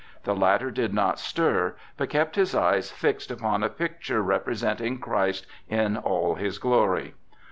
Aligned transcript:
The 0.23 0.33
latter 0.35 0.71
did 0.71 0.95
not 0.95 1.19
stir, 1.19 1.75
but 1.95 2.09
kept 2.09 2.35
his 2.35 2.55
eyes 2.55 2.89
fixed 2.89 3.29
upon 3.29 3.61
a 3.61 3.69
picture 3.69 4.23
representing 4.23 4.97
Christ 4.97 5.45
in 5.69 5.95
all 5.95 6.33
his 6.33 6.57
glory. 6.57 7.13